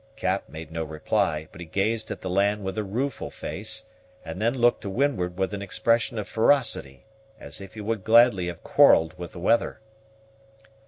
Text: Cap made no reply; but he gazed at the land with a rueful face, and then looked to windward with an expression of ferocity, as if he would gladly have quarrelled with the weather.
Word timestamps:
Cap 0.15 0.49
made 0.49 0.71
no 0.71 0.83
reply; 0.83 1.47
but 1.51 1.61
he 1.61 1.67
gazed 1.67 2.09
at 2.09 2.21
the 2.21 2.27
land 2.31 2.63
with 2.63 2.75
a 2.75 2.83
rueful 2.83 3.29
face, 3.29 3.85
and 4.25 4.41
then 4.41 4.55
looked 4.57 4.81
to 4.81 4.89
windward 4.89 5.37
with 5.37 5.53
an 5.53 5.61
expression 5.61 6.17
of 6.17 6.27
ferocity, 6.27 7.05
as 7.39 7.61
if 7.61 7.75
he 7.75 7.81
would 7.81 8.03
gladly 8.03 8.47
have 8.47 8.63
quarrelled 8.63 9.13
with 9.19 9.33
the 9.33 9.39
weather. 9.39 9.79